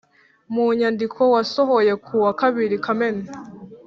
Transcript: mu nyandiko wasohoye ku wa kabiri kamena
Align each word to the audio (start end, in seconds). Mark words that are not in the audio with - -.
mu 0.53 0.65
nyandiko 0.79 1.21
wasohoye 1.33 1.93
ku 2.05 2.13
wa 2.23 2.31
kabiri 2.39 2.75
kamena 2.85 3.25